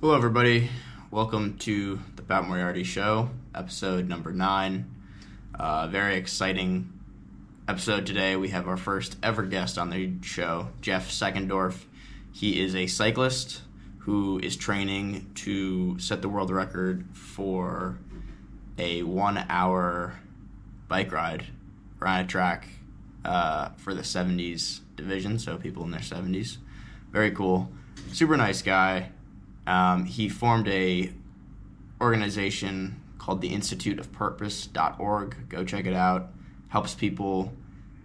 [0.00, 0.70] Hello, everybody.
[1.10, 4.90] Welcome to the Pat Moriarty Show, episode number nine.
[5.54, 6.90] Uh, very exciting
[7.68, 8.34] episode today.
[8.34, 11.84] We have our first ever guest on the show, Jeff Seckendorf.
[12.32, 13.60] He is a cyclist
[13.98, 17.98] who is training to set the world record for
[18.78, 20.14] a one hour
[20.88, 21.44] bike ride
[22.00, 22.68] around a track
[23.26, 26.56] uh, for the 70s division, so people in their 70s.
[27.12, 27.70] Very cool.
[28.12, 29.10] Super nice guy.
[29.66, 31.12] Um, he formed a
[32.00, 35.48] organization called the Institute of Purpose.org.
[35.48, 36.30] Go check it out.
[36.68, 37.52] Helps people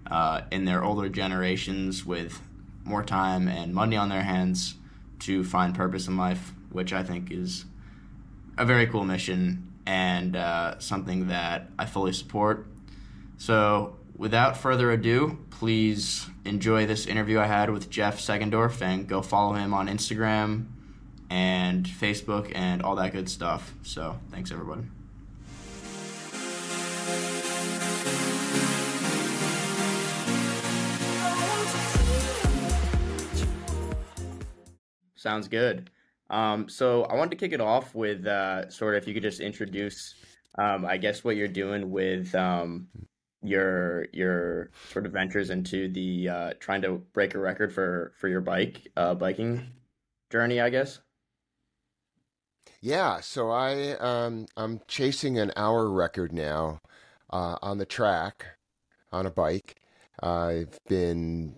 [0.07, 2.41] uh, in their older generations with
[2.83, 4.75] more time and money on their hands
[5.19, 7.65] to find purpose in life, which I think is
[8.57, 12.67] a very cool mission and uh, something that I fully support.
[13.37, 19.21] So, without further ado, please enjoy this interview I had with Jeff Seckendorf and go
[19.21, 20.67] follow him on Instagram
[21.29, 23.73] and Facebook and all that good stuff.
[23.83, 24.83] So, thanks everybody.
[35.15, 35.89] Sounds good.
[36.29, 39.23] Um, so I wanted to kick it off with uh, sort of if you could
[39.23, 40.15] just introduce,
[40.57, 42.87] um, I guess, what you're doing with um,
[43.41, 48.27] your your sort of ventures into the uh, trying to break a record for for
[48.27, 49.67] your bike uh, biking
[50.31, 50.99] journey, I guess.
[52.85, 56.81] Yeah, so I um, I'm chasing an hour record now
[57.31, 58.45] uh, on the track
[59.11, 59.81] on a bike.
[60.21, 61.55] I've been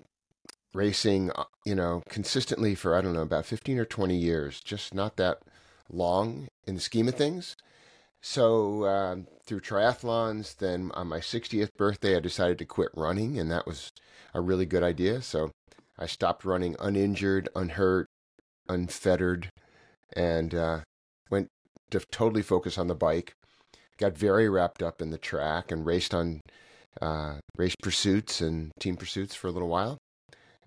[0.74, 4.94] racing, uh, you know, consistently for I don't know about 15 or 20 years, just
[4.94, 5.40] not that
[5.92, 7.58] long in the scheme of things.
[8.22, 13.52] So um, through triathlons, then on my 60th birthday, I decided to quit running, and
[13.52, 13.92] that was
[14.34, 15.22] a really good idea.
[15.22, 15.52] So
[16.00, 18.08] I stopped running uninjured, unhurt,
[18.70, 19.50] unfettered,
[20.16, 20.80] and uh,
[21.30, 21.50] went
[21.92, 23.34] to totally focus on the bike.
[23.98, 26.42] Got very wrapped up in the track and raced on
[27.02, 29.98] uh, race pursuits and team pursuits for a little while.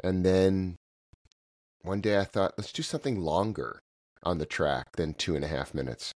[0.02, 0.76] And then
[1.82, 3.80] one day I thought, let's do something longer
[4.22, 6.12] on the track than two and a half minutes.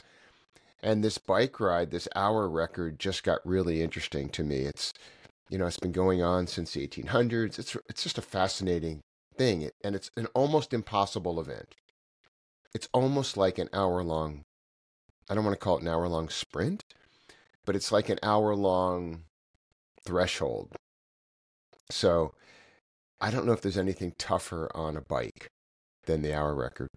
[0.84, 4.62] And this bike ride, this hour record, just got really interesting to me.
[4.62, 4.94] It's,
[5.50, 7.60] you know, it's been going on since the 1800s.
[7.60, 9.02] It's it's just a fascinating
[9.38, 11.76] thing, and it's an almost impossible event.
[12.74, 14.44] It's almost like an hour long.
[15.30, 16.84] I don't want to call it an hour long sprint,
[17.66, 19.24] but it's like an hour long
[20.06, 20.76] threshold.
[21.90, 22.34] So
[23.20, 25.52] I don't know if there's anything tougher on a bike
[26.06, 26.90] than the hour record.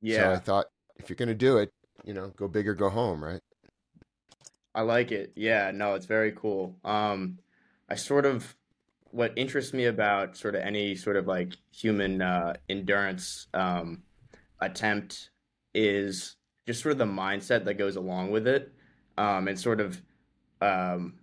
[0.00, 0.16] Yeah.
[0.16, 0.66] So I thought
[0.96, 1.70] if you're going to do it,
[2.04, 3.40] you know, go big or go home, right?
[4.74, 5.32] I like it.
[5.36, 6.76] Yeah, no, it's very cool.
[6.84, 7.38] Um,
[7.88, 8.56] I sort of
[9.10, 14.02] what interests me about sort of any sort of like human uh, endurance um,
[14.66, 15.30] attempt
[15.74, 16.36] is
[16.66, 18.72] just sort of the mindset that goes along with it,
[19.18, 20.00] um, and sort of
[20.60, 21.14] um,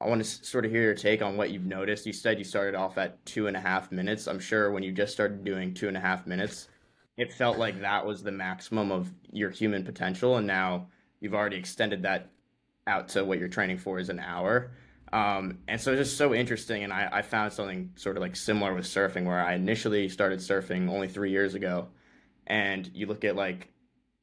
[0.00, 2.06] I want to sort of hear your take on what you've noticed.
[2.06, 4.28] You said you started off at two and a half minutes.
[4.28, 6.68] I'm sure when you just started doing two and a half minutes,
[7.16, 10.36] it felt like that was the maximum of your human potential.
[10.36, 10.86] And now
[11.18, 12.30] you've already extended that
[12.86, 14.70] out to what you're training for is an hour.
[15.12, 16.84] Um, and so it's just so interesting.
[16.84, 20.38] And I, I found something sort of like similar with surfing, where I initially started
[20.38, 21.88] surfing only three years ago.
[22.48, 23.68] And you look at like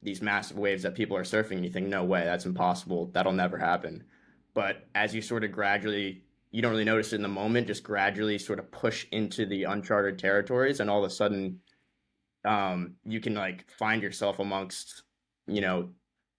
[0.02, 3.10] these massive waves that people are surfing, and you think, no way, that's impossible.
[3.12, 4.04] That'll never happen
[4.56, 7.84] but as you sort of gradually you don't really notice it in the moment just
[7.84, 11.60] gradually sort of push into the uncharted territories and all of a sudden
[12.46, 15.02] um, you can like find yourself amongst
[15.46, 15.90] you know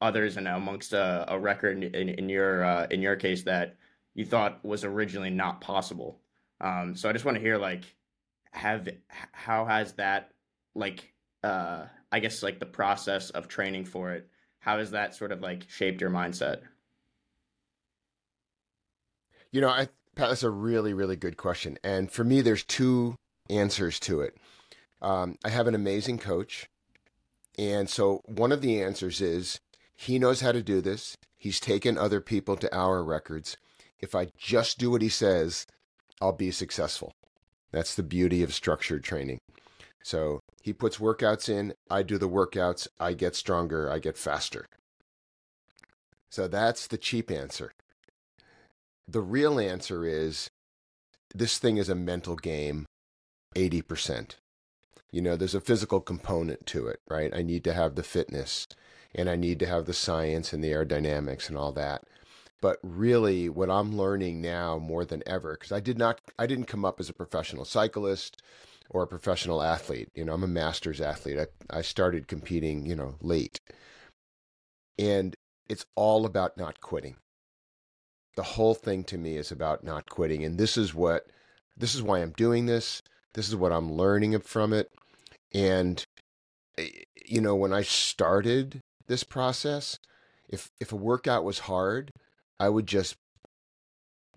[0.01, 3.77] others and amongst a, a record in, in, your uh, in your case that
[4.15, 6.19] you thought was originally not possible
[6.59, 7.83] um, so i just want to hear like
[8.51, 8.89] have
[9.31, 10.31] how has that
[10.73, 11.13] like
[11.47, 15.41] uh, i guess like the process of training for it how has that sort of
[15.41, 16.59] like shaped your mindset
[19.51, 21.77] you know, I, Pat, that's a really, really good question.
[21.83, 23.15] And for me, there's two
[23.49, 24.37] answers to it.
[25.01, 26.67] Um, I have an amazing coach.
[27.57, 29.59] And so one of the answers is
[29.95, 31.17] he knows how to do this.
[31.37, 33.57] He's taken other people to hour records.
[33.99, 35.65] If I just do what he says,
[36.21, 37.13] I'll be successful.
[37.71, 39.39] That's the beauty of structured training.
[40.03, 44.65] So he puts workouts in, I do the workouts, I get stronger, I get faster.
[46.29, 47.73] So that's the cheap answer
[49.07, 50.49] the real answer is
[51.33, 52.85] this thing is a mental game
[53.55, 54.35] 80%.
[55.11, 57.33] You know, there's a physical component to it, right?
[57.33, 58.67] I need to have the fitness
[59.15, 62.03] and I need to have the science and the aerodynamics and all that.
[62.59, 66.65] But really what I'm learning now more than ever cuz I did not I didn't
[66.65, 68.41] come up as a professional cyclist
[68.89, 70.09] or a professional athlete.
[70.15, 71.39] You know, I'm a master's athlete.
[71.39, 73.59] I, I started competing, you know, late.
[74.97, 75.35] And
[75.67, 77.17] it's all about not quitting.
[78.35, 80.43] The whole thing to me is about not quitting.
[80.43, 81.27] And this is what,
[81.75, 83.01] this is why I'm doing this.
[83.33, 84.89] This is what I'm learning from it.
[85.53, 86.03] And,
[86.77, 86.89] eh,
[87.25, 89.99] you know, when I started this process,
[90.49, 92.11] if, if a workout was hard,
[92.59, 93.15] I would just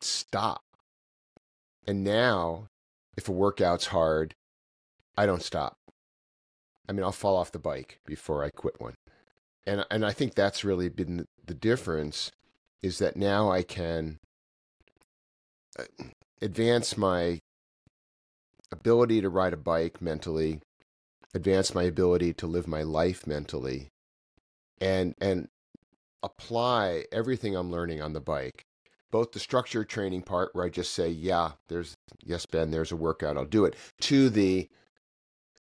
[0.00, 0.62] stop.
[1.87, 2.67] And now,
[3.17, 4.35] if a workout's hard,
[5.20, 5.76] I don't stop.
[6.88, 8.94] I mean, I'll fall off the bike before I quit one.
[9.67, 12.31] And and I think that's really been the difference
[12.82, 14.19] is that now I can
[15.78, 15.84] uh,
[16.40, 17.40] advance my
[18.72, 20.61] ability to ride a bike mentally,
[21.34, 23.88] advance my ability to live my life mentally,
[24.81, 25.49] and and
[26.23, 28.62] apply everything I'm learning on the bike.
[29.11, 31.94] Both the structure training part where I just say, yeah, there's
[32.25, 34.70] yes, Ben, there's a workout, I'll do it, to the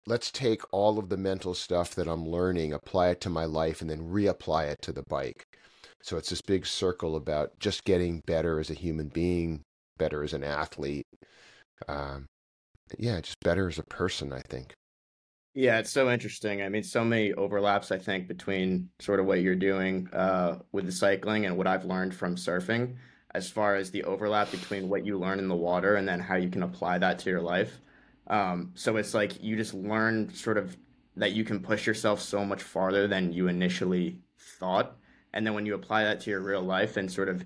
[0.07, 3.81] let's take all of the mental stuff that I'm learning, apply it to my life,
[3.81, 5.43] and then reapply it to the bike.
[6.01, 9.63] So it's this big circle about just getting better as a human being,
[9.97, 11.05] better as an athlete.
[11.89, 12.27] Um,
[12.97, 14.73] yeah, just better as a person, I think.
[15.53, 16.61] Yeah, it's so interesting.
[16.61, 20.85] I mean, so many overlaps, I think, between sort of what you're doing uh, with
[20.85, 22.95] the cycling and what I've learned from surfing,
[23.33, 26.35] as far as the overlap between what you learn in the water and then how
[26.35, 27.81] you can apply that to your life.
[28.29, 30.75] Um, so it's like you just learn sort of
[31.15, 34.97] that you can push yourself so much farther than you initially thought.
[35.33, 37.45] And then when you apply that to your real life and sort of,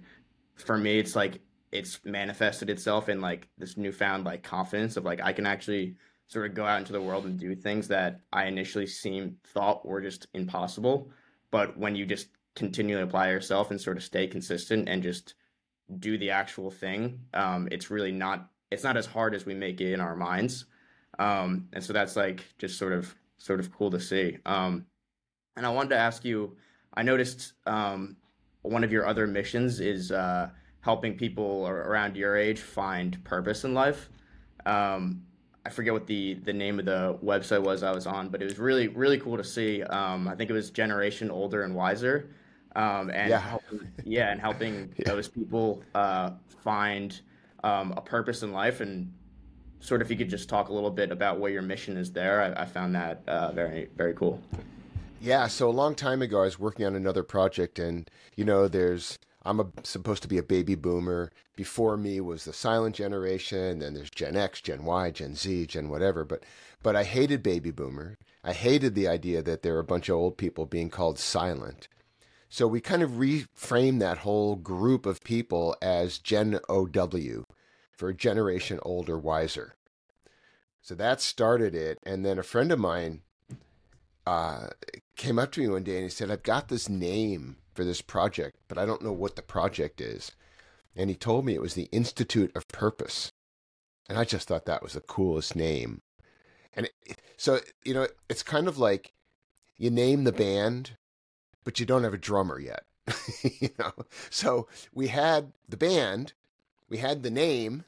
[0.55, 1.41] for me, it's like
[1.71, 5.95] it's manifested itself in like this newfound like confidence of like I can actually
[6.27, 9.85] sort of go out into the world and do things that I initially seemed thought
[9.85, 11.09] were just impossible.
[11.49, 15.35] But when you just continually apply yourself and sort of stay consistent and just
[15.99, 19.81] do the actual thing, um, it's really not it's not as hard as we make
[19.81, 20.65] it in our minds.
[21.19, 24.37] Um, and so that's like just sort of sort of cool to see.
[24.45, 24.85] Um,
[25.55, 26.55] and I wanted to ask you,
[26.93, 28.15] I noticed um,
[28.61, 30.49] one of your other missions is uh,
[30.81, 34.09] helping people around your age find purpose in life.
[34.65, 35.23] Um,
[35.65, 38.45] I forget what the the name of the website was I was on, but it
[38.45, 39.83] was really really cool to see.
[39.83, 42.29] Um, I think it was Generation Older and Wiser,
[42.75, 45.11] um, and yeah, helping, yeah, and helping yeah.
[45.11, 46.31] those people uh,
[46.63, 47.19] find
[47.63, 49.13] um, a purpose in life and
[49.81, 52.11] sort of if you could just talk a little bit about what your mission is
[52.11, 54.41] there i, I found that uh, very very cool.
[55.19, 58.67] Yeah so a long time ago i was working on another project and you know
[58.67, 61.31] there's i'm a, supposed to be a baby boomer.
[61.55, 65.89] Before me was the silent generation then there's gen x gen y gen z gen
[65.89, 66.43] whatever but
[66.81, 68.17] but i hated baby boomer.
[68.43, 71.87] I hated the idea that there were a bunch of old people being called silent.
[72.49, 77.45] So we kind of reframed that whole group of people as Gen OW
[77.91, 79.75] for a generation older, wiser.
[80.81, 81.99] So that started it.
[82.03, 83.21] And then a friend of mine
[84.25, 84.67] uh,
[85.15, 88.01] came up to me one day and he said, I've got this name for this
[88.01, 90.31] project, but I don't know what the project is.
[90.95, 93.31] And he told me it was the Institute of Purpose.
[94.09, 96.01] And I just thought that was the coolest name.
[96.73, 99.13] And it, so, you know, it's kind of like
[99.77, 100.97] you name the band,
[101.63, 102.83] but you don't have a drummer yet.
[103.43, 103.93] you know,
[104.29, 106.33] so we had the band,
[106.91, 107.85] we had the name,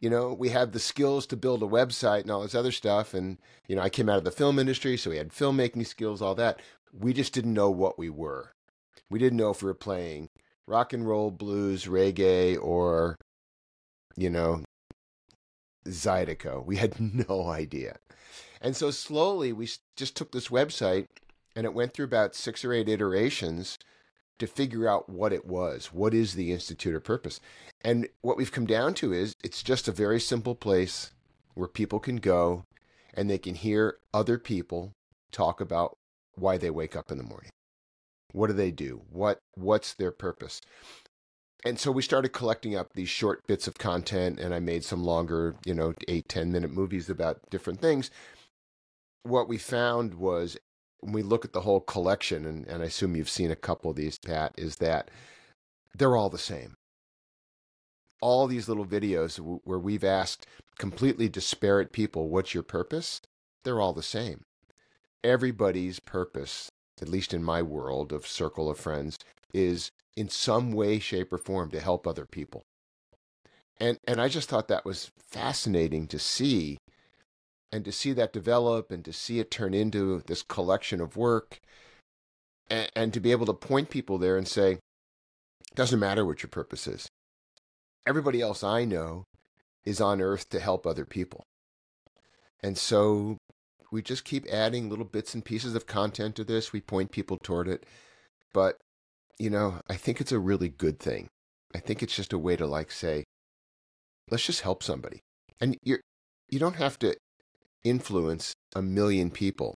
[0.00, 3.12] you know, we had the skills to build a website and all this other stuff.
[3.12, 3.36] And,
[3.68, 6.34] you know, I came out of the film industry, so we had filmmaking skills, all
[6.36, 6.58] that.
[6.98, 8.54] We just didn't know what we were.
[9.10, 10.30] We didn't know if we were playing
[10.66, 13.18] rock and roll, blues, reggae, or,
[14.16, 14.62] you know,
[15.86, 16.64] Zydeco.
[16.64, 16.98] We had
[17.28, 17.98] no idea.
[18.62, 21.04] And so slowly we just took this website
[21.54, 23.76] and it went through about six or eight iterations
[24.42, 25.92] to figure out what it was.
[25.92, 27.40] What is the Institute of Purpose?
[27.80, 31.12] And what we've come down to is it's just a very simple place
[31.54, 32.64] where people can go
[33.14, 34.90] and they can hear other people
[35.30, 35.96] talk about
[36.34, 37.50] why they wake up in the morning.
[38.32, 39.02] What do they do?
[39.10, 40.60] What what's their purpose?
[41.64, 45.04] And so we started collecting up these short bits of content and I made some
[45.04, 48.10] longer, you know, eight, ten minute movies about different things.
[49.22, 50.56] What we found was
[51.02, 53.96] we look at the whole collection, and, and I assume you've seen a couple of
[53.96, 55.10] these, Pat, is that
[55.96, 56.74] they're all the same.
[58.20, 60.46] All these little videos where we've asked
[60.78, 63.20] completely disparate people, what's your purpose?
[63.64, 64.42] They're all the same.
[65.24, 69.18] Everybody's purpose, at least in my world of circle of friends,
[69.52, 72.62] is in some way, shape, or form to help other people.
[73.78, 76.78] And, and I just thought that was fascinating to see
[77.72, 81.60] and to see that develop and to see it turn into this collection of work
[82.68, 84.78] and, and to be able to point people there and say,
[85.74, 87.08] doesn't matter what your purpose is.
[88.06, 89.24] Everybody else I know
[89.84, 91.42] is on earth to help other people.
[92.62, 93.38] And so
[93.90, 96.72] we just keep adding little bits and pieces of content to this.
[96.72, 97.86] We point people toward it.
[98.52, 98.76] But,
[99.38, 101.28] you know, I think it's a really good thing.
[101.74, 103.24] I think it's just a way to like say,
[104.30, 105.20] let's just help somebody.
[105.60, 106.00] And you're
[106.48, 107.16] you don't have to
[107.84, 109.74] influence a million people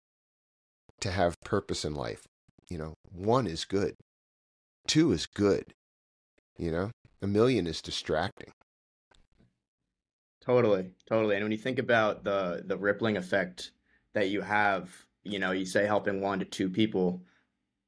[1.02, 2.24] to have purpose in life.
[2.70, 3.96] You know, one is good.
[4.88, 5.64] Two is good.
[6.58, 8.52] You know, a million is distracting.
[10.46, 11.36] Totally, totally.
[11.36, 13.72] And when you think about the the rippling effect
[14.14, 14.90] that you have,
[15.24, 17.22] you know, you say helping one to two people,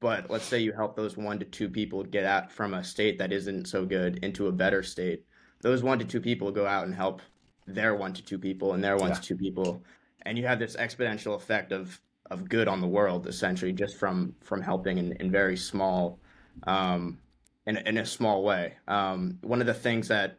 [0.01, 3.19] but let's say you help those one to two people get out from a state
[3.19, 5.23] that isn't so good into a better state.
[5.61, 7.21] Those one to two people go out and help
[7.67, 9.15] their one to two people and their one yeah.
[9.15, 9.83] to two people,
[10.27, 14.35] and you have this exponential effect of of good on the world essentially just from
[14.41, 16.19] from helping in, in very small
[16.63, 17.17] um,
[17.65, 18.73] in, in a small way.
[18.87, 20.37] Um, one of the things that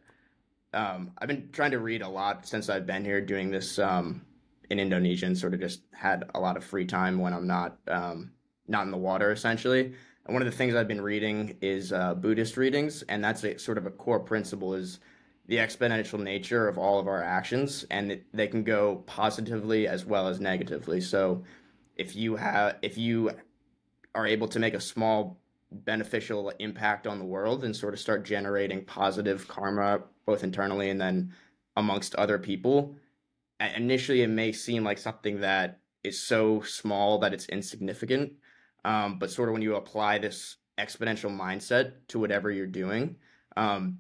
[0.75, 4.23] um, I've been trying to read a lot since I've been here doing this um,
[4.71, 7.79] in Indonesia and sort of just had a lot of free time when I'm not
[7.89, 8.33] um,
[8.67, 9.95] not in the water essentially.
[10.27, 13.59] And one of the things I've been reading is uh, Buddhist readings, and that's a
[13.59, 15.01] sort of a core principle is
[15.49, 20.29] the exponential nature of all of our actions, and they can go positively as well
[20.29, 21.01] as negatively.
[21.01, 21.43] So,
[21.97, 23.33] if you have if you
[24.15, 25.41] are able to make a small
[25.71, 31.01] beneficial impact on the world and sort of start generating positive karma both internally and
[31.01, 31.35] then
[31.77, 32.95] amongst other people
[33.77, 38.33] initially it may seem like something that is so small that it's insignificant
[38.85, 43.17] um, but sort of when you apply this exponential mindset to whatever you're doing
[43.57, 43.99] um,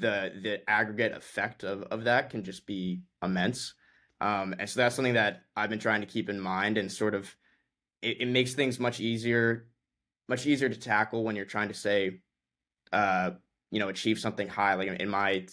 [0.00, 3.74] the the aggregate effect of, of that can just be immense.
[4.20, 7.14] Um, and so that's something that i've been trying to keep in mind and sort
[7.14, 7.32] of
[8.02, 9.68] it, it makes things much easier
[10.28, 12.20] much easier to tackle when you're trying to say
[12.92, 13.30] uh,
[13.70, 14.74] you know achieve something high.
[14.74, 15.46] Like in my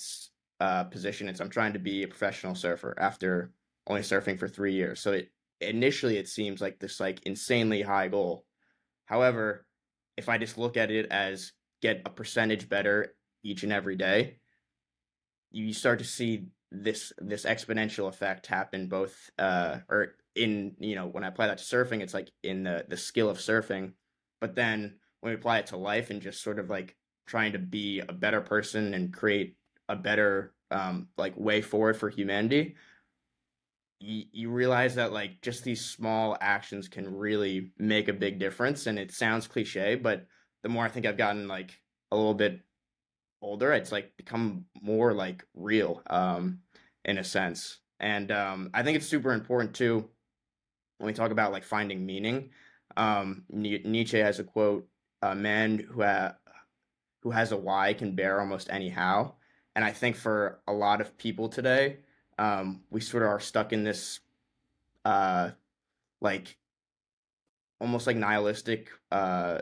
[0.60, 3.52] uh, position it's i'm trying to be a professional surfer after
[3.88, 5.00] only surfing for three years.
[5.00, 5.30] So it
[5.62, 8.46] initially it seems like this like insanely high goal.
[9.06, 9.66] However
[10.18, 11.52] if i just look at it as
[11.82, 13.15] get a percentage better
[13.46, 14.36] each and every day
[15.52, 21.06] you start to see this this exponential effect happen both uh or in you know
[21.06, 23.94] when i apply that to surfing it's like in the the skill of surfing
[24.42, 26.96] but then when we apply it to life and just sort of like
[27.28, 29.56] trying to be a better person and create
[29.88, 32.76] a better um, like way forward for humanity
[34.00, 38.88] you, you realize that like just these small actions can really make a big difference
[38.88, 40.26] and it sounds cliche but
[40.64, 41.80] the more i think i've gotten like
[42.12, 42.65] a little bit
[43.46, 46.60] older it's like become more like real um
[47.06, 47.80] in a sense.
[48.00, 50.10] And um i think it's super important too
[50.98, 52.50] when we talk about like finding meaning
[52.98, 54.88] um nietzsche has a quote
[55.22, 56.36] a man who ha-
[57.26, 59.34] who has a why can bear almost any how.
[59.76, 61.98] And I think for a lot of people today,
[62.38, 64.20] um, we sort of are stuck in this,
[65.04, 65.50] uh,
[66.22, 66.56] like,
[67.82, 69.62] almost like nihilistic, uh,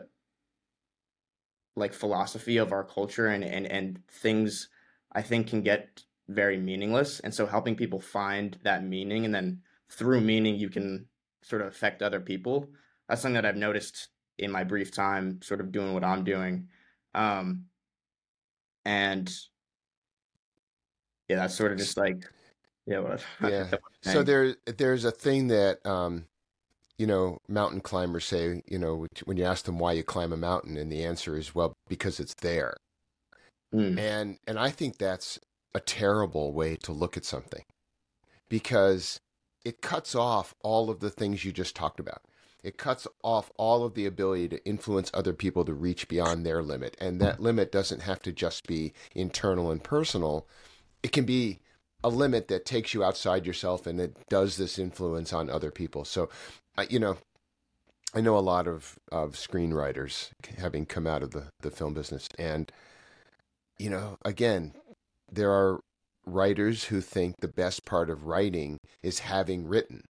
[1.76, 4.68] like philosophy of our culture, and and and things
[5.12, 7.20] I think can get very meaningless.
[7.20, 11.06] And so, helping people find that meaning, and then through meaning, you can
[11.42, 12.68] sort of affect other people.
[13.08, 16.68] That's something that I've noticed in my brief time, sort of doing what I'm doing.
[17.14, 17.66] Um,
[18.84, 19.32] and
[21.28, 22.24] yeah, that's sort of just like
[22.86, 23.70] yeah, what, yeah.
[24.02, 26.26] so there, there's a thing that um,
[26.98, 30.36] you know, mountain climbers say, you know, when you ask them why you climb a
[30.36, 32.76] mountain, and the answer is, well, because it's there.
[33.74, 33.98] Mm.
[33.98, 35.38] And and I think that's
[35.74, 37.64] a terrible way to look at something
[38.48, 39.18] because
[39.64, 42.22] it cuts off all of the things you just talked about.
[42.62, 46.62] It cuts off all of the ability to influence other people to reach beyond their
[46.62, 46.96] limit.
[46.98, 50.46] And that limit doesn't have to just be internal and personal
[51.04, 51.60] it can be
[52.02, 56.04] a limit that takes you outside yourself and it does this influence on other people.
[56.04, 56.30] So,
[56.76, 57.18] uh, you know,
[58.14, 62.28] I know a lot of, of screenwriters having come out of the, the film business.
[62.38, 62.70] And,
[63.78, 64.74] you know, again,
[65.30, 65.80] there are
[66.26, 70.04] writers who think the best part of writing is having written.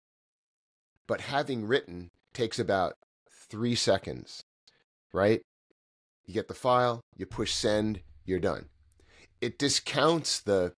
[1.06, 2.94] But having written takes about
[3.50, 4.42] three seconds,
[5.12, 5.42] right?
[6.24, 8.66] You get the file, you push send, you're done.
[9.40, 10.72] It discounts the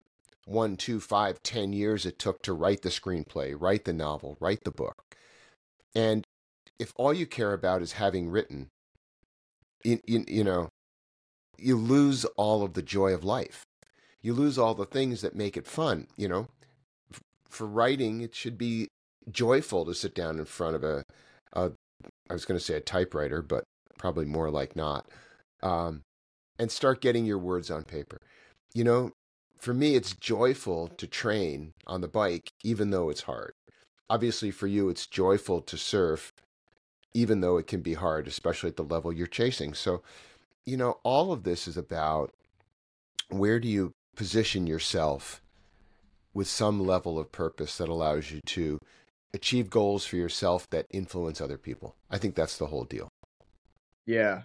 [0.44, 4.64] one, two, five, ten years it took to write the screenplay, write the novel, write
[4.64, 5.02] the book.
[5.94, 6.24] And
[6.78, 8.68] if all you care about is having written,
[9.84, 10.68] you, you, you know,
[11.58, 13.64] you lose all of the joy of life.
[14.20, 16.48] You lose all the things that make it fun, you know.
[17.48, 18.88] For writing, it should be
[19.30, 21.04] joyful to sit down in front of a,
[21.52, 21.72] a
[22.30, 23.64] I was going to say a typewriter, but
[23.98, 25.06] probably more like not,
[25.62, 26.02] um,
[26.58, 28.18] and start getting your words on paper.
[28.74, 29.10] You know,
[29.58, 33.52] for me, it's joyful to train on the bike, even though it's hard.
[34.10, 36.32] Obviously for you it's joyful to surf
[37.14, 39.74] even though it can be hard especially at the level you're chasing.
[39.74, 40.02] So
[40.66, 42.32] you know all of this is about
[43.28, 45.42] where do you position yourself
[46.34, 48.78] with some level of purpose that allows you to
[49.34, 51.94] achieve goals for yourself that influence other people?
[52.10, 53.08] I think that's the whole deal.
[54.06, 54.42] Yeah.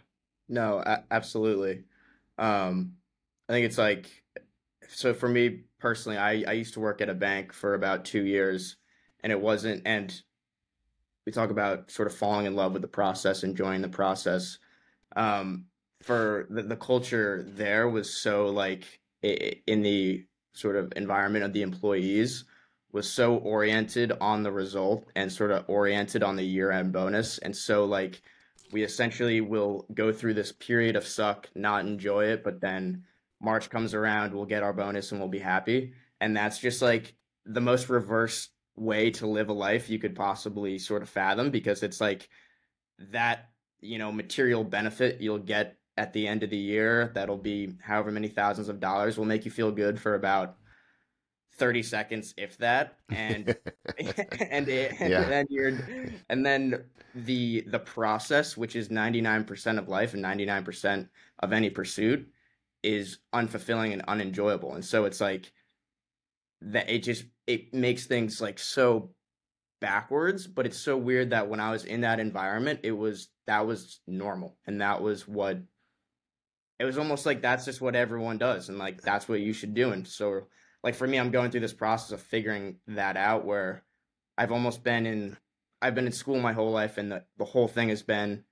[0.49, 1.83] No a- absolutely.
[2.37, 2.93] Um
[3.49, 4.23] i think it's like
[4.89, 8.25] so for me personally i i used to work at a bank for about two
[8.25, 8.75] years
[9.23, 10.21] and it wasn't and
[11.25, 14.59] we talk about sort of falling in love with the process enjoying the process.
[15.15, 15.65] Um
[16.03, 21.61] for the, the culture there was so like in the sort of environment of the
[21.61, 22.45] employees
[22.91, 27.37] was so oriented on the result and sort of oriented on the year end bonus.
[27.39, 28.21] And so like
[28.71, 33.03] we essentially will go through this period of suck not enjoy it but then
[33.39, 35.93] march comes around we'll get our bonus and we'll be happy.
[36.19, 40.77] And that's just like the most reverse way to live a life you could possibly
[40.77, 42.29] sort of fathom because it's like
[43.11, 43.49] that
[43.81, 48.11] you know material benefit you'll get at the end of the year that'll be however
[48.11, 50.57] many thousands of dollars will make you feel good for about
[51.55, 53.47] 30 seconds if that and
[54.51, 55.21] and, it, yeah.
[55.21, 55.73] and then you're
[56.29, 56.83] and then
[57.15, 62.27] the the process which is 99% of life and 99% of any pursuit
[62.83, 65.51] is unfulfilling and unenjoyable and so it's like
[66.61, 69.11] that it just it makes things like so
[69.79, 73.67] backwards but it's so weird that when i was in that environment it was that
[73.67, 75.59] was normal and that was what
[76.79, 79.75] it was almost like that's just what everyone does and like that's what you should
[79.75, 80.41] do and so
[80.83, 83.83] like for me i'm going through this process of figuring that out where
[84.37, 85.37] i've almost been in
[85.81, 88.43] i've been in school my whole life and the, the whole thing has been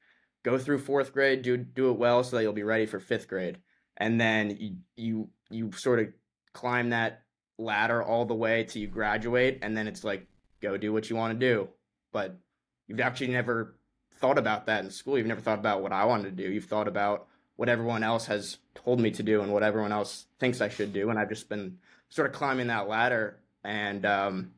[0.44, 3.28] go through fourth grade do do it well so that you'll be ready for fifth
[3.28, 3.58] grade
[3.98, 6.08] and then you you, you sort of
[6.54, 7.25] climb that
[7.58, 10.28] ladder all the way till you graduate and then it's like
[10.62, 11.70] go do what you want to do.
[12.12, 12.38] But
[12.88, 13.76] you've actually never
[14.16, 15.18] thought about that in school.
[15.18, 16.52] You've never thought about what i wanted to do.
[16.52, 20.26] You've thought about what everyone else has told me to do and what everyone else
[20.40, 21.78] thinks i should do and i've just been
[22.10, 23.40] sort of climbing that ladder.
[23.64, 24.52] And um,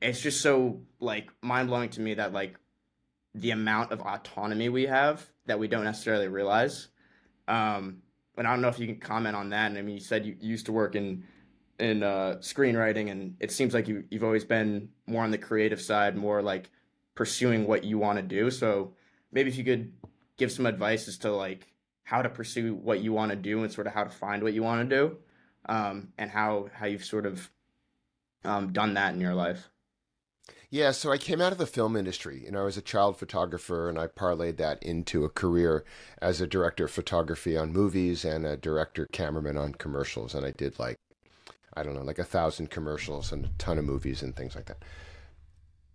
[0.00, 2.56] it's just so like mind-blowing to me that like
[3.34, 6.88] the amount of autonomy we have that we don't necessarily realize.
[7.48, 8.02] Um,
[8.36, 9.70] and i don't know if you can comment on that.
[9.70, 11.24] And i mean you said you used to work in
[11.82, 15.80] in uh, screenwriting, and it seems like you you've always been more on the creative
[15.80, 16.70] side, more like
[17.14, 18.50] pursuing what you want to do.
[18.50, 18.94] So
[19.32, 19.92] maybe if you could
[20.38, 21.66] give some advice as to like
[22.04, 24.54] how to pursue what you want to do and sort of how to find what
[24.54, 25.16] you want to do,
[25.66, 27.50] um, and how how you've sort of
[28.44, 29.68] um, done that in your life.
[30.70, 32.44] Yeah, so I came out of the film industry.
[32.44, 35.84] You know, I was a child photographer and I parlayed that into a career
[36.22, 40.34] as a director of photography on movies and a director cameraman on commercials.
[40.34, 40.96] And I did like
[41.74, 44.66] I don't know, like a thousand commercials and a ton of movies and things like
[44.66, 44.82] that.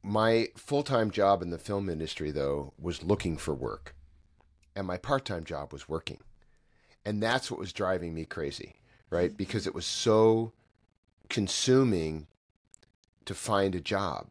[0.03, 3.95] My full time job in the film industry, though, was looking for work.
[4.75, 6.19] And my part time job was working.
[7.05, 8.75] And that's what was driving me crazy,
[9.09, 9.35] right?
[9.35, 10.53] Because it was so
[11.29, 12.27] consuming
[13.25, 14.27] to find a job.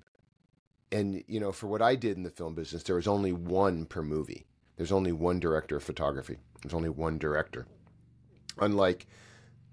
[0.92, 3.86] And, you know, for what I did in the film business, there was only one
[3.86, 4.46] per movie.
[4.76, 6.36] There's only one director of photography.
[6.62, 7.66] There's only one director.
[8.58, 9.06] Unlike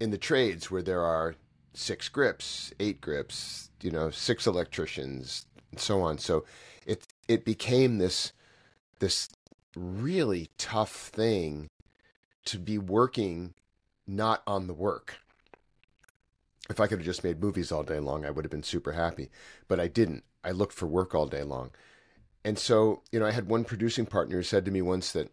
[0.00, 1.34] in the trades where there are
[1.74, 6.18] six grips, eight grips, you know, six electricians, and so on.
[6.18, 6.44] So
[6.86, 8.32] it it became this
[9.00, 9.28] this
[9.76, 11.68] really tough thing
[12.46, 13.54] to be working
[14.06, 15.18] not on the work.
[16.70, 18.92] If I could have just made movies all day long, I would have been super
[18.92, 19.30] happy.
[19.68, 20.24] But I didn't.
[20.42, 21.70] I looked for work all day long.
[22.44, 25.30] And so, you know, I had one producing partner who said to me once that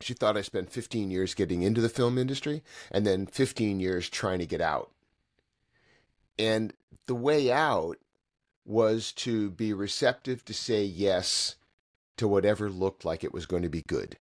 [0.00, 4.08] she thought I spent 15 years getting into the film industry and then 15 years
[4.08, 4.90] trying to get out.
[6.38, 6.72] And
[7.06, 7.96] the way out
[8.64, 11.56] was to be receptive to say yes
[12.18, 14.18] to whatever looked like it was going to be good.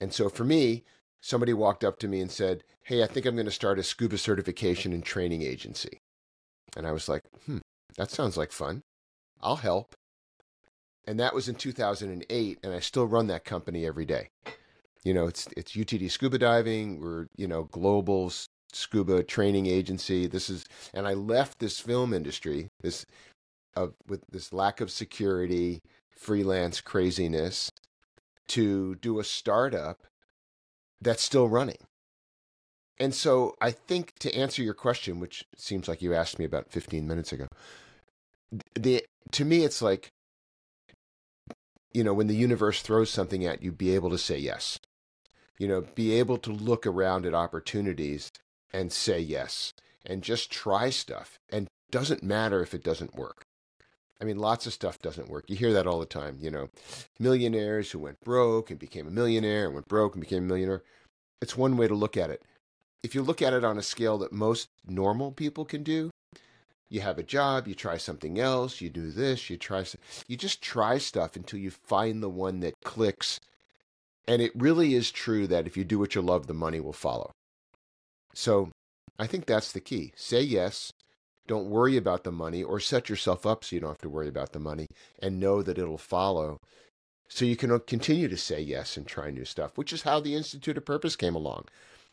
[0.00, 0.84] And so for me,
[1.20, 3.82] somebody walked up to me and said, Hey, I think I'm going to start a
[3.82, 6.00] scuba certification and training agency.
[6.76, 7.58] And I was like, Hmm,
[7.96, 8.82] that sounds like fun.
[9.40, 9.94] I'll help.
[11.06, 14.28] And that was in 2008, and I still run that company every day.
[15.04, 17.00] You know, it's it's UTD scuba diving.
[17.00, 18.30] We're you know global
[18.72, 20.26] scuba training agency.
[20.26, 23.06] This is, and I left this film industry, this
[23.76, 27.70] of with this lack of security, freelance craziness,
[28.48, 29.98] to do a startup
[31.00, 31.78] that's still running.
[32.98, 36.72] And so I think to answer your question, which seems like you asked me about
[36.72, 37.46] 15 minutes ago,
[38.74, 40.10] the to me it's like
[41.92, 44.78] you know when the universe throws something at you be able to say yes
[45.58, 48.30] you know be able to look around at opportunities
[48.72, 49.72] and say yes
[50.04, 53.44] and just try stuff and doesn't matter if it doesn't work
[54.20, 55.44] I mean, lots of stuff doesn't work.
[55.48, 56.38] You hear that all the time.
[56.40, 56.68] You know,
[57.18, 60.82] millionaires who went broke and became a millionaire and went broke and became a millionaire.
[61.40, 62.42] It's one way to look at it.
[63.04, 66.10] If you look at it on a scale that most normal people can do,
[66.90, 69.84] you have a job, you try something else, you do this, you try,
[70.26, 73.38] you just try stuff until you find the one that clicks.
[74.26, 76.92] And it really is true that if you do what you love, the money will
[76.92, 77.30] follow.
[78.34, 78.70] So
[79.18, 80.12] I think that's the key.
[80.16, 80.92] Say yes.
[81.46, 84.28] Don't worry about the money or set yourself up so you don't have to worry
[84.28, 84.86] about the money
[85.20, 86.58] and know that it'll follow
[87.28, 90.34] so you can continue to say yes and try new stuff, which is how the
[90.34, 91.66] Institute of Purpose came along.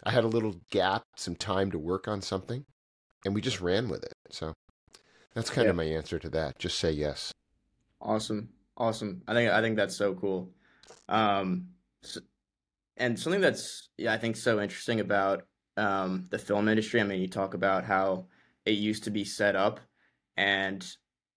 [0.04, 2.66] I had a little gap, some time to work on something,
[3.24, 4.14] and we just ran with it.
[4.30, 4.54] So
[5.34, 5.70] that's kind yeah.
[5.72, 6.60] of my answer to that.
[6.60, 7.32] Just say yes.
[8.02, 8.50] Awesome.
[8.78, 9.22] Awesome.
[9.28, 10.52] I think I think that's so cool.
[11.08, 11.70] Um
[12.04, 12.20] so,
[12.98, 15.44] and something that's yeah, I think so interesting about
[15.78, 17.02] um the film industry.
[17.02, 18.26] I mean, you talk about how
[18.66, 19.80] it used to be set up
[20.38, 20.86] and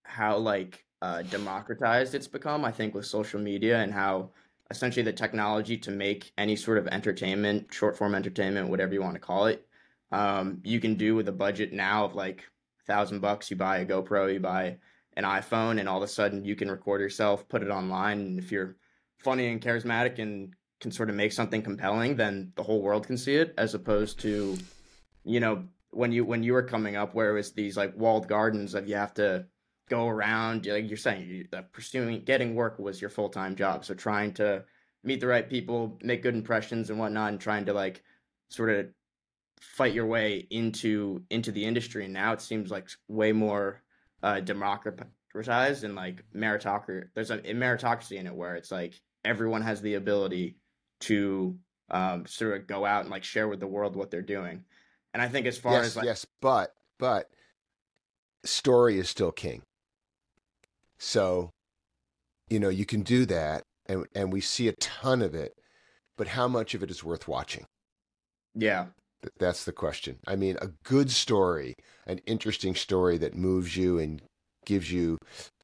[0.04, 4.30] how like uh, democratized it's become, I think, with social media and how
[4.70, 9.14] essentially the technology to make any sort of entertainment, short form entertainment, whatever you want
[9.14, 9.66] to call it,
[10.12, 12.44] um, you can do with a budget now of like
[12.82, 14.78] a thousand bucks, you buy a GoPro, you buy
[15.16, 18.38] an iPhone, and all of a sudden you can record yourself, put it online, and
[18.38, 18.76] if you're
[19.18, 23.16] funny and charismatic and can sort of make something compelling, then the whole world can
[23.16, 24.56] see it, as opposed to,
[25.24, 28.28] you know, when you when you were coming up, where it was these like walled
[28.28, 29.46] gardens of you have to
[29.88, 33.84] go around, like you're saying, that pursuing getting work was your full time job.
[33.84, 34.64] So trying to
[35.02, 38.02] meet the right people, make good impressions and whatnot, and trying to like
[38.50, 38.86] sort of
[39.60, 43.82] fight your way into into the industry and now it seems like way more
[44.22, 49.80] uh democratized and like meritocracy there's a meritocracy in it where it's like everyone has
[49.80, 50.56] the ability
[51.00, 51.56] to
[51.90, 54.64] um sort of go out and like share with the world what they're doing
[55.14, 57.30] and i think as far yes, as like yes but but
[58.44, 59.62] story is still king
[60.98, 61.50] so
[62.48, 65.54] you know you can do that and and we see a ton of it
[66.16, 67.64] but how much of it is worth watching
[68.54, 68.86] yeah
[69.38, 70.18] that's the question.
[70.26, 71.74] I mean, a good story,
[72.06, 74.22] an interesting story that moves you and
[74.64, 75.18] gives you,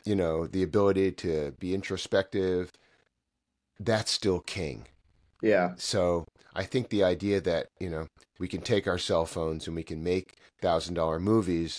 [0.05, 2.73] you know, the ability to be introspective,
[3.79, 4.87] that's still king.
[5.45, 5.73] Yeah.
[5.77, 8.07] So I think the idea that, you know,
[8.39, 11.79] we can take our cell phones and we can make thousand dollar movies,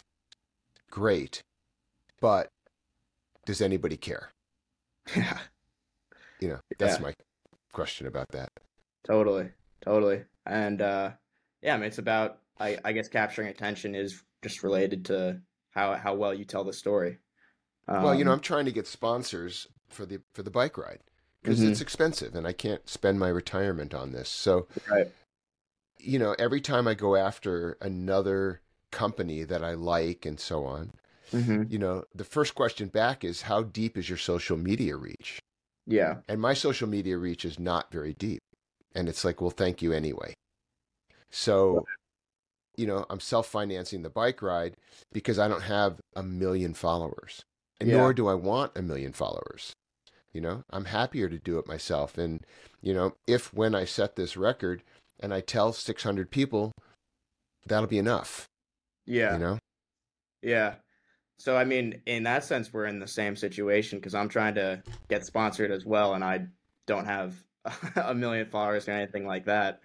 [0.92, 1.42] great.
[2.22, 2.48] But
[3.46, 4.30] does anybody care?
[5.16, 5.38] Yeah.
[6.42, 7.04] You know, that's yeah.
[7.04, 7.14] my
[7.72, 8.50] question about that.
[9.08, 9.50] Totally.
[9.82, 10.24] Totally.
[10.46, 11.12] And uh
[11.62, 15.40] yeah, I mean, it's about I, I guess capturing attention is just related to
[15.72, 17.20] how how well you tell the story.
[17.88, 20.78] Um, well, you know, um, I'm trying to get sponsors for the for the bike
[20.78, 21.00] ride
[21.46, 21.72] because mm-hmm.
[21.72, 24.30] it's expensive and I can't spend my retirement on this.
[24.30, 25.12] So, right.
[26.00, 30.94] you know, every time I go after another company that I like and so on,
[31.32, 31.64] mm-hmm.
[31.70, 35.40] you know, the first question back is how deep is your social media reach?
[35.86, 36.16] Yeah.
[36.28, 38.42] And my social media reach is not very deep.
[38.96, 40.34] And it's like, well, thank you anyway.
[41.30, 41.86] So,
[42.76, 44.78] you know, I'm self financing the bike ride
[45.14, 47.44] because I don't have a million followers.
[47.80, 47.98] And yeah.
[47.98, 49.76] nor do I want a million followers.
[50.36, 52.18] You know, I'm happier to do it myself.
[52.18, 52.46] And,
[52.82, 54.84] you know, if when I set this record
[55.20, 56.74] and I tell 600 people,
[57.66, 58.46] that'll be enough.
[59.06, 59.34] Yeah.
[59.34, 59.60] You know?
[60.42, 60.76] Yeah.
[61.40, 64.84] So, I mean, in that sense, we're in the same situation because I'm trying to
[65.10, 66.14] get sponsored as well.
[66.14, 66.48] And I
[66.86, 67.36] don't have
[67.96, 69.80] a million followers or anything like that.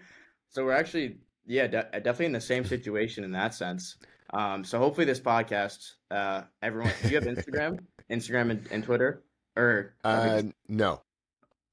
[0.50, 3.96] So, we're actually yeah, de- definitely in the same situation in that sense.
[4.32, 9.24] Um, so hopefully this podcast, uh, everyone, do you have Instagram, Instagram and, and, Twitter,
[9.60, 11.02] or uh, no,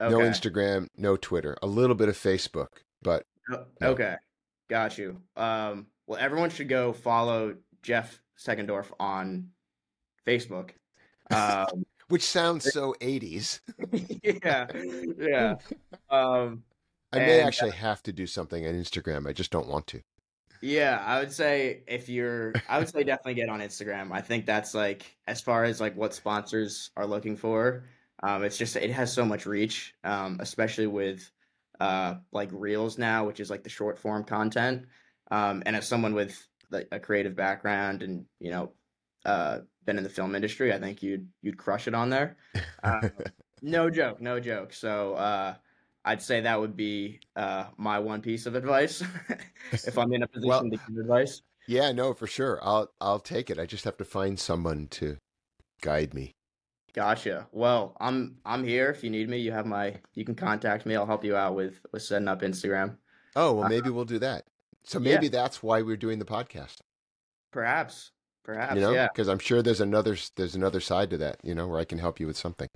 [0.02, 0.12] okay.
[0.12, 2.68] no Instagram, no Twitter, a little bit of Facebook,
[3.02, 3.90] but oh, no.
[3.90, 4.16] okay,
[4.70, 5.22] got you.
[5.36, 9.50] Um, well, everyone should go follow Jeff Seckendorf on
[10.26, 10.72] Facebook.
[11.32, 13.60] Um, Which sounds so 80s.
[14.44, 14.68] yeah,
[15.20, 15.56] yeah.
[16.10, 16.64] Um,
[17.12, 19.28] I may and, actually have to do something on Instagram.
[19.28, 20.02] I just don't want to.
[20.62, 24.12] Yeah, I would say if you're, I would say definitely get on Instagram.
[24.12, 27.86] I think that's like as far as like what sponsors are looking for.
[28.24, 31.30] Um, it's just it has so much reach, um, especially with
[31.80, 34.86] uh, like Reels now, which is like the short form content.
[35.30, 38.72] Um, and as someone with like a creative background and you know
[39.26, 42.38] uh, been in the film industry, I think you'd you'd crush it on there.
[42.84, 43.10] Uh,
[43.62, 44.74] no joke, no joke.
[44.74, 45.56] So uh,
[46.08, 49.04] I'd say that would be uh, my one piece of advice
[49.74, 51.42] if I'm in a position well, to give advice.
[51.68, 52.60] Yeah, no, for sure.
[52.64, 53.60] I'll I'll take it.
[53.60, 55.18] I just have to find someone to
[55.82, 56.32] guide me.
[56.94, 57.48] Gotcha.
[57.52, 58.90] Well, I'm I'm here.
[58.90, 59.96] If you need me, you have my.
[60.14, 60.96] You can contact me.
[60.96, 62.96] I'll help you out with with setting up Instagram.
[63.36, 64.46] Oh well, uh, maybe uh, we'll do that.
[64.86, 65.32] So maybe yeah.
[65.32, 66.78] that's why we're doing the podcast.
[67.52, 68.12] Perhaps,
[68.48, 69.10] Perhaps, you know, yeah.
[69.12, 71.42] because I'm sure there's another there's another side to that.
[71.44, 72.70] You know, where I can help you with something.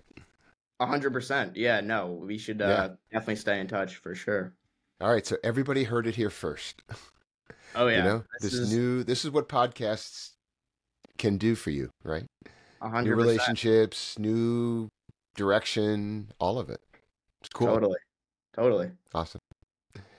[0.81, 1.55] A hundred percent.
[1.55, 4.55] Yeah, no, we should uh, definitely stay in touch for sure.
[4.99, 6.81] All right, so everybody heard it here first.
[7.73, 10.31] Oh yeah, you know, this this, is new this is what podcasts
[11.17, 12.25] can do for you, right?
[12.81, 13.31] a New hundred percent.
[13.31, 14.89] relationships, new
[15.37, 16.81] direction, all of it.
[17.39, 17.67] It's cool.
[17.67, 17.99] Totally,
[18.53, 18.91] totally.
[19.13, 19.39] Awesome.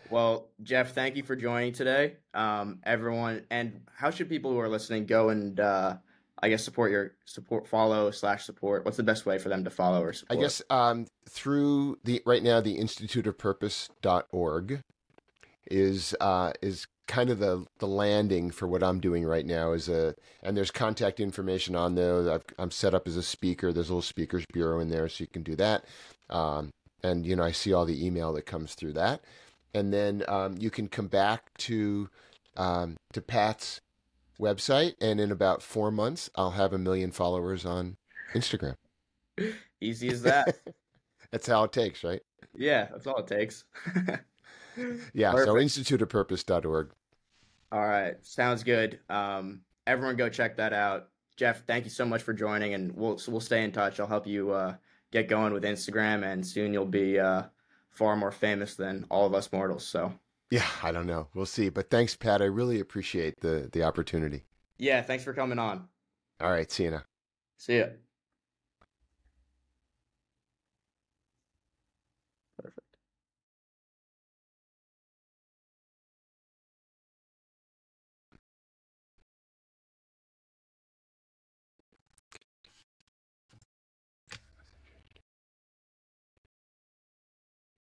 [0.09, 2.14] Well, Jeff, thank you for joining today.
[2.33, 5.96] Um, everyone, and how should people who are listening go and uh,
[6.43, 8.85] I guess support your support, follow slash support?
[8.85, 10.39] What's the best way for them to follow or support?
[10.39, 14.83] I guess um, through the right now the instituteofpurpose.org
[15.71, 19.89] is uh, is kind of the the landing for what I'm doing right now is
[19.89, 22.33] a and there's contact information on there.
[22.33, 23.73] I've, I'm set up as a speaker.
[23.73, 25.85] There's a little speakers bureau in there, so you can do that.
[26.31, 26.71] Um,
[27.03, 29.21] and you know, I see all the email that comes through that,
[29.75, 32.09] and then um, you can come back to
[32.57, 33.82] um, to Pat's
[34.43, 37.97] website, and in about four months, I'll have a million followers on
[38.35, 38.77] Instagram.
[39.81, 40.57] Easy as that.
[41.31, 42.21] That's how it takes, right?
[42.55, 43.65] yeah, that's all it takes.
[45.15, 45.33] Yeah.
[45.33, 46.11] So Perfect.
[46.11, 46.91] instituteofpurpose.org.
[47.73, 49.01] All right, sounds good.
[49.09, 51.09] Um, everyone, go check that out.
[51.37, 53.99] Jeff, thank you so much for joining, and we'll we'll stay in touch.
[53.99, 54.75] I'll help you uh,
[55.11, 57.45] get going with Instagram, and soon you'll be uh,
[57.91, 59.87] far more famous than all of us mortals.
[59.87, 60.13] So,
[60.53, 61.29] Yeah, I don't know.
[61.33, 61.71] We'll see.
[61.71, 62.43] But thanks, Pat.
[62.43, 64.45] I really appreciate the the opportunity.
[64.77, 65.88] yeah, thanks for coming on.
[66.43, 66.71] All right.
[66.71, 67.05] See you now.
[67.57, 67.87] See ya.